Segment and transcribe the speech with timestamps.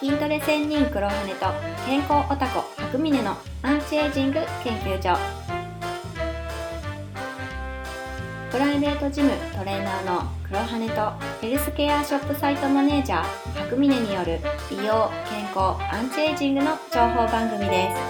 [0.00, 1.46] 筋トレ専任黒羽と
[1.84, 5.14] 健康オタコ白峰のアンチエイジング研究所。
[8.50, 13.24] プライベートジムトレーナーの黒羽とヘルスケアショップサイトマネージャー
[13.64, 14.38] 白峰による
[14.70, 18.00] 美容健康アンチエイジングの情報番組です。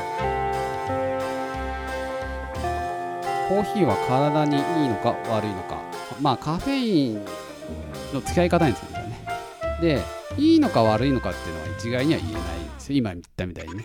[3.49, 5.77] コーヒーは体にいいのか悪いのか。
[6.21, 7.25] まあカフェイン
[8.15, 9.25] の付き合い方についてね。
[9.81, 12.97] でいいのか悪いのかっていうのは一概には言えないんですよ。
[12.99, 13.85] 今言ったみたいにね。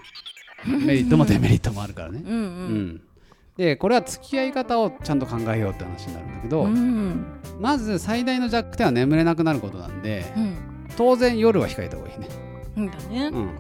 [0.66, 2.24] メリットもデメリットもあるからね。
[2.26, 2.40] うんうん。
[2.40, 3.02] うん。
[3.58, 7.26] でこれは付き合い方をちゃんと考えようって話になるんだけど、うん
[7.60, 10.56] まず最大の弱点は眠れなくなることなんでうん。
[10.98, 12.28] 当然夜は控えた方がいいね、
[12.78, 13.28] うんだね。
[13.28, 13.60] うん、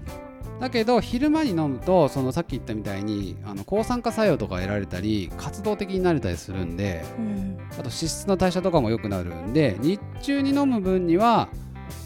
[0.60, 7.58] だけど昼間に飲むとそのさっき言ったみたいにあの抗酸化作用とか得られたり活動的になれたりするんでうん。
[7.72, 11.50] あと脂質の代謝とかも良くなるんで日中に飲む分には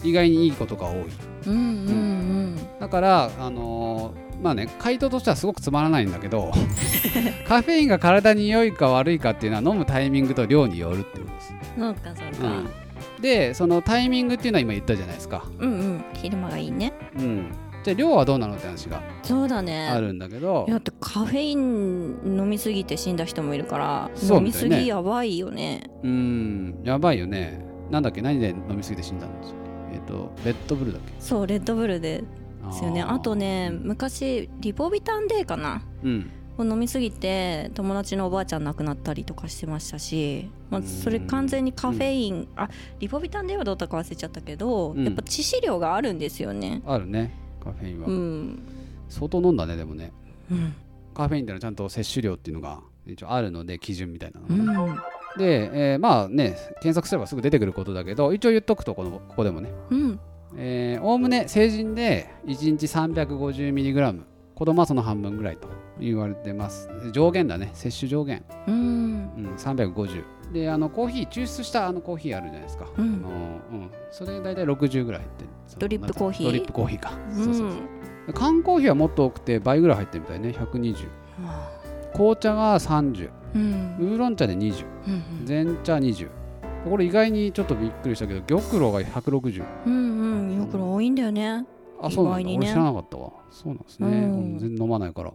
[0.03, 0.97] 意外にいいことが多い。
[1.47, 6.51] うんうんだからあのーまあね回答としてはすごくつまらないんだけど
[7.45, 12.47] カフェインが体に良いか悪いかっていうのは飲むタイミングと量によるってことです、うんそうかそうか。
[12.47, 16.03] うん、でそのタイミングっていうのは今言ったじゃないですか、うんうん。
[16.13, 16.93] 昼間がいいね。
[17.17, 17.51] うん、
[17.83, 19.89] じゃあ量はどうなのって話がそうだね。
[19.89, 20.65] あるんだけど。
[20.69, 25.81] だってカフェイン飲みすぎて死んだ人もいるからそう飲みすぎやばいよね。
[26.03, 26.79] うん。
[26.85, 27.65] やばいよね。
[27.91, 28.21] なんだっけ？
[28.21, 29.55] 何で飲みすぎて死んだんですよ
[29.93, 31.13] えっ、とレッドブルだっけ？
[31.19, 33.03] そうレッドブルでですよね。
[33.03, 35.83] ーあとね昔リポビタン D かな？
[36.03, 36.31] うん。
[36.57, 45.05] を飲みすぎて友達のおばあちゃん亡くなったりとかしてましたし、まあ、それ完全にカフェイン、あリポビタン D はどうだか忘れちゃったけど、うん。
[45.05, 46.81] やっぱ致死量があるんですよね。
[46.85, 48.59] あるねカフェインは、うん、
[49.07, 50.11] 相当飲んだねでもね。
[50.51, 50.73] うん。
[51.13, 54.97] カフェインってのはちゃんと摂取量っていうのが一応あるので基準みたいなのうん
[55.37, 59.71] で、えーまあね検索すればすぐ出てくることだけど一応言っとくとこのここでもね。
[59.89, 60.19] うん。
[61.01, 64.21] おおむね成人で1日 350mg
[64.55, 65.69] 子供はその半分ぐらいと
[65.99, 66.89] 言われてます。
[67.13, 67.69] 上限だね。
[67.73, 68.73] 摂取上限、うん。
[68.73, 73.03] うん、350であのコーヒー抽出したあのコーヒーあるじゃないですか、うん。
[73.03, 75.45] あのうん、それ大体60ぐらい入って。
[75.77, 76.47] ドリップコーヒー？
[76.47, 77.67] ドリップコーヒーか、うそうそうそう。
[77.67, 77.73] ん。
[78.33, 80.49] 缶コーヒーはもっと多くて倍ぐらい入ってるみたいね。
[80.49, 80.95] 120
[82.19, 83.95] 紅茶が30うん。
[83.97, 85.09] ウーロン茶で20う
[85.41, 86.29] ん全茶20
[86.83, 90.57] これ意外にちょっとびっくりしたけど玉露が160うんうん。
[90.57, 91.65] よく多いんだよね。
[92.01, 92.57] あそうなんだ、ね。
[92.57, 93.31] 俺知らなかったわ。
[93.51, 94.13] そうなんですね、うん。
[94.13, 94.17] う
[94.55, 95.31] ん全然飲まないから。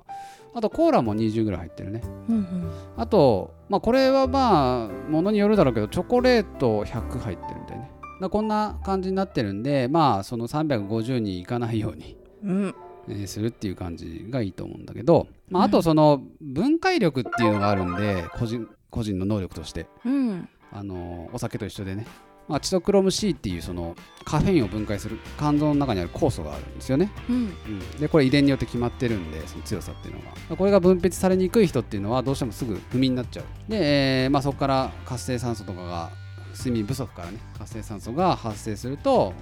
[0.54, 2.02] あとコーラも20ぐらい入ってるね。
[2.28, 2.70] うんうん。
[2.96, 7.90] あとまあこれはまあものによるだろうけどチョコレート100入ってるみたいね。
[8.30, 12.74] こんな感じになってるんでまあその350にいかないように、うん
[13.08, 19.86] えーするっていう感じがいいと思うんだけど、まあ、あとその分解力っていうのがあるんで個人個人の能力として。
[20.04, 20.48] うん。
[20.76, 22.04] あのお酒と一緒でね、
[22.48, 23.94] まあ、チトクロム C っていうその
[24.24, 27.36] カフェインを分解する肝臓の中にある酵素があるんですよね、うん。
[27.36, 30.56] うん、でこれ遺伝によって決まってるんでその強さっていうのが。
[30.56, 33.44] これが分泌されにくい人っていうのはどうしてもすぐ不眠になっちゃう。
[33.70, 36.10] で、えーまあ、そこから活性酸素とかが
[36.58, 39.32] 睡眠不足からね活性酸素が発生すると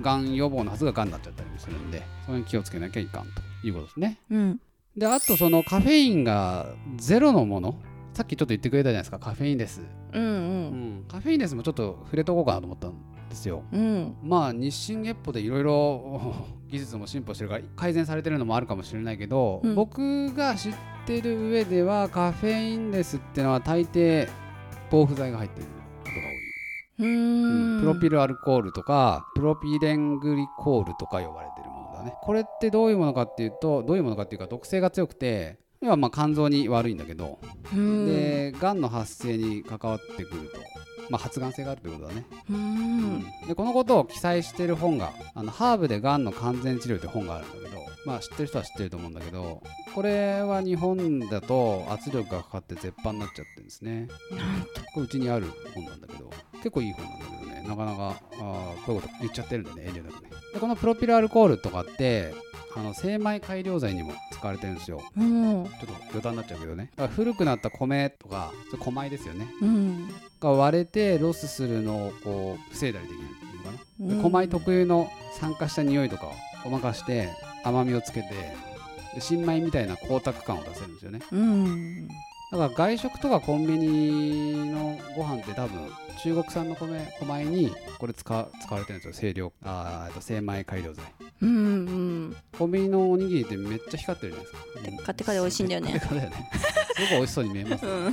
[0.00, 3.26] がん予防のはずががんになっちゃったりもするんでそれに気をつけなきゃいかん
[3.62, 4.18] ということですね。
[4.30, 4.60] うん。
[4.96, 6.66] であとそのカフェインが
[6.96, 7.74] ゼロのもの
[8.12, 9.82] さっきちょっと言ってくれたじゃないですかカフェインです。
[10.12, 10.98] うんううん。
[11.00, 12.92] ん、カフェインレスもちょっと触れとこうかなと思ったん
[13.28, 13.64] ですよ。
[13.72, 14.14] うん。
[14.22, 16.34] まあ日進月歩でいろいろ
[16.68, 19.74] 技術も進歩してるから改善されてるのもあるかもしれないけど、うん。
[19.74, 20.74] 僕が知っ
[21.06, 24.28] てる上ではカフェインレスってのは大抵
[24.90, 25.66] 防腐剤が入ってる。
[26.96, 32.14] プロピルアルコールとかプロピレングリコールとか呼ばれてるものだね。
[32.22, 37.38] これってどういうものかっていうとどういうものかっていうか毒性が強くて要はまあ肝臓に悪いんだけど、
[37.74, 38.06] うん。
[38.06, 40.58] でがんの発生に関わってくると、
[41.10, 43.24] まあ、発がん性があるということだね、うん。
[43.48, 47.73] でこのことを記載している本があのハーブでがんの完全治療という本があるんだけど、
[48.04, 49.62] まあ、知ってる人は知ってると思うんだけど
[49.94, 54.08] これは日本だと圧力がかかって絶版になっちゃってるんですね。
[54.92, 57.64] これうちにある本なんだけど結構いい本なんだけどね。
[57.66, 60.30] なかなかあーこういうこと言っちゃってるんでね遠慮なくね。
[60.52, 62.34] でこのプロピルアルコールとかって
[62.76, 65.00] あの精米改良剤にも使われてるんですよ。
[65.16, 65.64] うん。
[65.64, 66.90] ちょっと余談になっちゃうけどね。
[67.16, 69.48] 古くなった米とかそれ古米ですよね。
[69.62, 70.08] うん。
[70.40, 74.08] が割れてロスするのをこう防いだりできるっていうのかな、うん。
[74.08, 75.08] で古米特有の
[75.40, 76.32] 酸化した匂いとかを
[76.64, 77.30] ごまかして
[77.64, 78.28] 甘みをつけて
[79.14, 81.20] で新米みたいな光沢感を出せるんですよね。
[81.32, 82.08] うん。
[82.52, 85.88] だから外食とかコンビニのご飯って多分
[86.22, 91.04] 中国産の米古米にこれ使使われてるんですよ清涼あ精米改良剤。
[91.42, 91.52] うんう
[92.30, 94.42] んコンビニのおにぎりってめっちゃ光ってるじゃ
[94.82, 96.50] ないですか、カテカテで美味しいんだよねテカテカだよね
[96.94, 98.06] すごく美味しそうに見えます、ううん。
[98.06, 98.12] ん。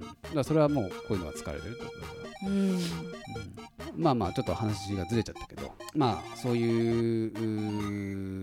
[0.00, 2.00] だからそれはもうこういうのが使われてるってこと。
[2.00, 2.70] だからうん。
[2.70, 2.80] うん。
[3.96, 5.72] まあまあちょっと話がずれちゃったけど。
[5.94, 7.26] まあそうい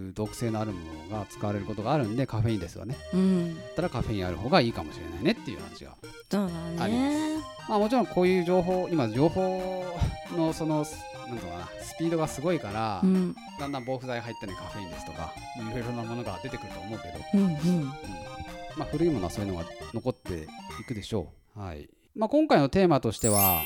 [0.10, 0.80] う毒性のあるも
[1.10, 2.98] のが使われることがあるんでカフェインですわね。
[3.14, 3.56] うん。
[3.56, 5.96] だったらカフェインある方がいいかもしれないねっていう話が
[6.30, 7.38] そうだありね。
[7.70, 9.86] まあもちろんこういう情報今情報
[10.36, 10.86] のその
[11.28, 13.36] なんとかなスピードがすごいから、うん。
[13.60, 17.52] だんだん防腐剤入ったねカフェインですとかいろいろなものが出てくると思うけど、うんうん。
[17.52, 17.54] う
[17.86, 17.94] ん
[18.78, 20.48] まあ、古いものはそういうのが残って
[20.82, 21.90] いくでしょう、はい。
[22.16, 23.62] まあ、今回のテーマとしては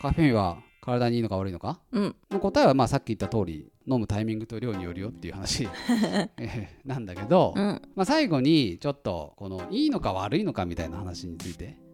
[0.00, 1.80] カフェインは体にいいのか悪いのか？
[1.92, 2.16] うん。
[2.30, 5.68] の答えはまあさっき言った通り飲むタイミングと量によるよっていう話。
[6.38, 7.82] えーなんだけど、うん。
[7.94, 11.89] まあ、最後にちょっとこのいいのか悪いのかみたいな話について、うん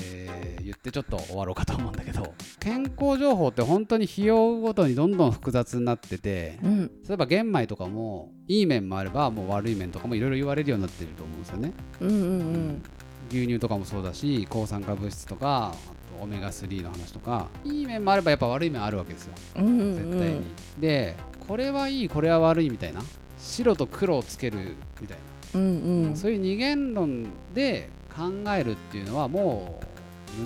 [0.00, 2.34] えー言ってちょっと終わろうかと思うんだけど。
[2.58, 6.86] 健康情報って本当に費用ごとにどんどん複雑になっててうん。
[7.06, 11.72] 例えば玄米とかもいい面もあればもう悪い面とかもいろいろ言われるようになってると思うんですよね。
[12.00, 12.82] うんうん
[13.30, 15.72] 牛乳とかもそうだし抗酸化物質とか
[16.20, 19.34] オメガ3の話とかいい面もあればやっぱ悪い面あるわけですよ。
[19.58, 20.42] うんうん絶対に、
[20.80, 21.14] で
[21.46, 23.02] これはいいこれは悪いみたいな。
[23.38, 25.18] 白と黒をつけるみたい
[25.54, 26.16] うんうな、ん。
[26.16, 29.86] そういう二元論で考えるっていうのはもう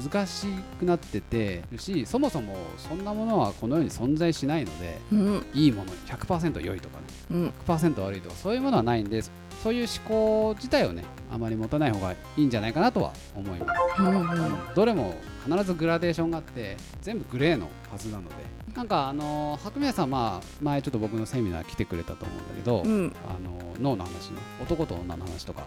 [0.09, 0.47] 難し
[0.79, 5.47] くなっててるしそもそもそんなものはこの世に存在しないのでうん。
[5.55, 7.05] いいもの100%良いとかね。
[7.31, 9.23] うん100%悪いとかそういうものはないんで
[9.63, 13.67] そういう思考自体をねあまり持たない方がいいんじゃないかなとは思いま
[13.97, 14.03] す。
[14.03, 15.15] うんどれも
[15.45, 18.35] 必ずグラデーションがあって全部グレーのはずなので
[18.75, 23.13] なんかあの白宮さんまあ前ちょっと僕のセミナー来てくれたと思うんだけど、うん。
[23.29, 25.63] あの脳の話の男と女の話とか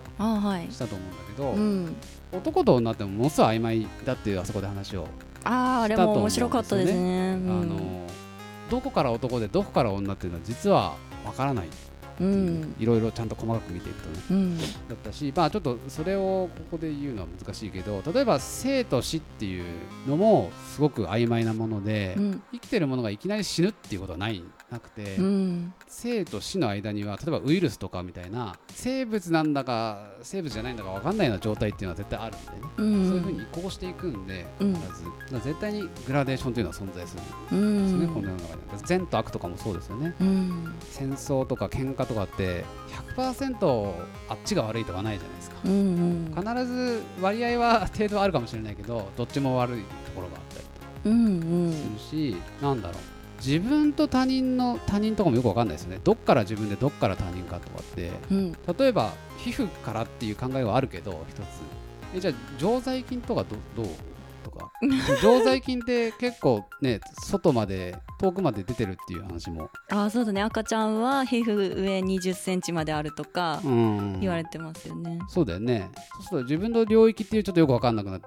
[0.70, 1.96] したと思うんだけど、うん。
[2.32, 5.08] 男と女ってものすごい曖昧だっていうあそこで話を、
[5.44, 7.34] あーあれも面白かったですね。
[7.34, 7.62] うん。
[7.62, 8.08] あの
[8.70, 11.66] どこから男でどこから女っていうのは実はわからない。
[11.66, 14.58] うんいろいろちゃんと細かく見ていくとねうん。
[14.58, 14.64] だ
[14.94, 19.66] ったしまあちょっとそれをここで言うのは難しいけど例えば生と死っていう
[20.08, 22.44] のもすごく曖昧なもので、うん。
[22.52, 24.44] 生きてるものがいきなり死ぬっていうことはない
[24.74, 25.74] なくて、うん。
[25.88, 34.74] 生と死の間には例えばウイルスとかみたいな生物なんだか生物じゃないんだか分かんないような状態っていうのは絶対あるんでね、うそういうんふうに移行していくんでうん。
[34.74, 37.22] 絶対にグラデーションというのは存在する。
[37.52, 37.84] うん。
[37.84, 38.78] ですね、この世の中には。
[38.86, 40.16] 善と悪とかもそうですよね。
[40.20, 40.74] うん。
[40.82, 42.66] 戦争とか喧嘩とかって
[43.16, 43.94] 100%
[44.30, 45.58] あっちが悪いとかないじゃないですか。
[45.66, 46.44] うんうん。
[46.56, 50.66] 必ず割合は程度あるかもしれないけどどっちも悪いところがあったり
[51.06, 51.74] うんうん。
[52.00, 53.13] するし、なんだろう
[53.46, 56.00] 自分と他人の他人とかもよくわかんないですよね。
[56.02, 58.12] どっから自分でどっから他人かとかって。
[58.32, 58.52] うん。
[58.78, 61.44] 例えば皮膚からっていう考えはあるけど一つ。
[62.16, 63.88] えじゃあ常在菌とかどどう
[64.46, 64.72] とか。
[65.22, 70.42] 常在菌って結構ね外まで遠くまで出てるっていう話も、あそうだね。
[70.42, 74.20] 赤ちゃんは皮膚上2 0センチまであるとかうん。
[74.22, 75.20] 言われてますよね。
[75.28, 75.90] そうだよね。
[76.16, 78.22] そうすると自分の領域っていうちょっとよくわかんなくなっ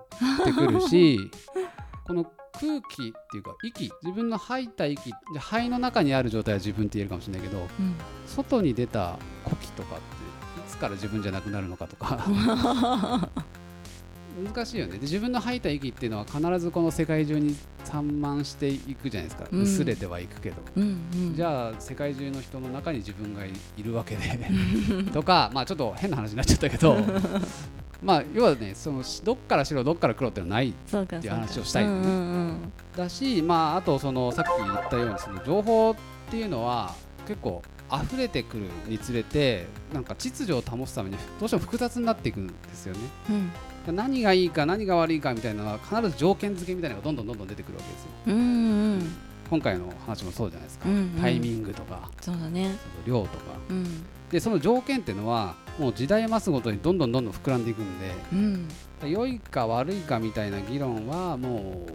[0.45, 1.19] てくるし
[2.07, 2.27] この
[2.61, 7.69] 空気っていうか息自分の吐いた息じゃあ肺の中にある状態は自分って言えるかもしれないけどうん。
[8.27, 12.19] 外に出た呼気とかっていつから自分じゃなくなるのかとか。
[14.37, 14.93] 難しいよね。
[14.93, 19.63] で自分の吐いた息っていうのは必ずこの世界中に散漫していくじゃないですか、うん。
[19.63, 20.83] 薄れてはいくけど、うん
[21.15, 21.35] うん。
[21.35, 24.51] じゃあ世界中の人の中に自分がいいるわけで。
[25.13, 26.99] とかまあちょっと変な話になっちゃったけど
[28.03, 30.97] まあ要はねそのどっから白どっから黒っていうのはないって
[31.27, 32.07] いう話をしたいのね。
[32.07, 32.15] うんう
[32.53, 35.95] んだしまああとそのさっき言ったようにその情報っ
[36.31, 36.95] ていうのは
[37.27, 37.63] 結構
[37.93, 43.01] 溢れてくるにつれてなんか秩序を保つためにどうしても複雑になっていくんですよね。
[43.87, 43.97] うん。
[43.97, 48.09] 何がいいか何が悪いかみたいなのは必ず条件付けみたいなのがどんどんどんどん出てくるわけですよ。
[48.27, 48.39] うんう
[48.97, 49.17] ん
[49.49, 51.09] 今回の話もそうじゃないですか、うんうん。
[51.21, 52.11] タイミングとか。
[52.21, 52.75] そうだね。
[53.07, 53.35] 量とか。
[53.71, 54.05] うん。
[54.31, 58.69] でその条件っていうのはもう時代増すごとにどんどんどんどん膨らんでいくんでうん。
[59.09, 61.93] 良いか悪いかみたいな議論はもう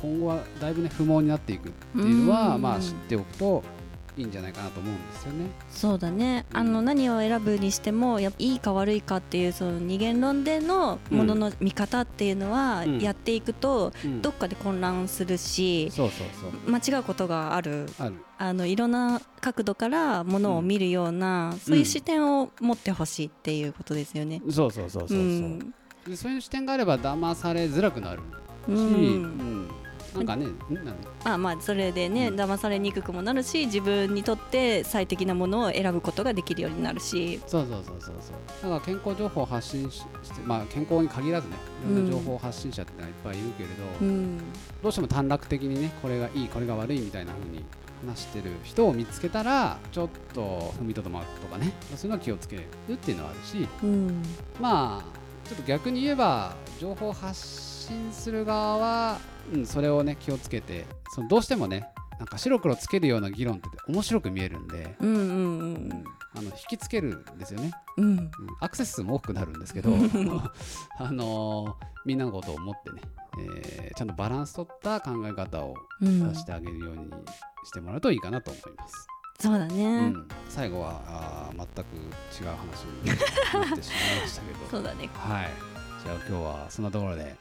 [0.00, 2.62] 今後はだいぶね不毛になっていくっていうのはうん。
[2.62, 3.62] まあ知っておくと
[4.16, 5.50] いいんじゃないかなと思うんですよね。
[5.70, 6.44] そうだね。
[6.52, 12.98] あの何を選ぶにしてもやっぱいいか悪いかっていうその二元論でのものの見方っていうのはうん。
[12.98, 14.22] やっていくとうん。
[14.22, 16.70] どっかで混乱するしそうそうそう。
[16.70, 17.86] 間違うことがある。
[18.38, 24.42] あのいろんな角度からものを見るような、そういう視点を持ってほしいっていうことですよね。
[24.50, 25.74] そうそうそうそうそう、うん。
[26.06, 28.22] でそういう視点があれば騙されづらくなるし、
[28.68, 28.76] うん。
[28.76, 29.51] うん
[30.14, 32.36] なんかねんなんあまあそれでね、うん。
[32.36, 38.62] 騙されにくくもなるし自分にとって最適なものを選ぶことができるようになるし、そうそうそうそうそう。
[38.62, 44.38] だから健康情報を発信ししてまあ健康に限らずねいろんな情報発信者ってのはいっぱいいるけれど、うん。
[44.82, 47.64] どうしても短絡的にねこれがいいこれが悪いみたいな風に
[48.06, 51.72] 話してる人を見つけたらちょっと踏みとどまるとかね。
[51.94, 53.68] そういうのは気をつけるっていうのはあるし。
[53.82, 54.22] うん。
[54.60, 57.71] まあちょっと逆に言えば情報発信
[58.12, 59.18] する側は、
[59.52, 65.24] うん、それをね気をつけてそのどうしてもねなんか白黒つけるような議論って面白く見えるんで、うんうんうう
[65.78, 65.88] ん。
[65.88, 68.04] んあの引きつけるんですよね、うん。
[68.04, 69.90] うんアクセス数も多くなるんですけど
[70.98, 71.74] あのー
[72.04, 73.00] みんなのことを思ってね、
[73.38, 75.74] えーちゃんとバランス取った考え方を
[76.34, 77.10] してあげるように
[77.64, 79.06] してもらうといいかなと思います。
[79.40, 81.96] そうだうね、ん、最後はあー全く
[82.40, 84.58] 違う話になってしまいましたけど。
[84.70, 85.08] そうだね。
[85.14, 85.50] はい。
[86.04, 87.36] じゃあ今日はそんなところで